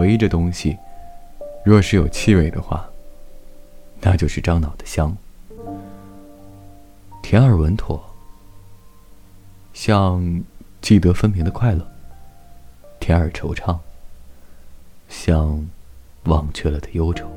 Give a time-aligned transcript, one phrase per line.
[0.00, 0.78] 回忆这东西
[1.62, 2.88] 若是有气味的话
[4.00, 5.14] 那就是樟脑的香。
[7.22, 8.02] 甜而稳妥
[9.74, 10.42] 像
[10.80, 11.86] 记得分明的快乐
[12.98, 13.78] 甜而惆怅
[15.10, 15.68] 像
[16.24, 17.30] 忘却了的忧愁。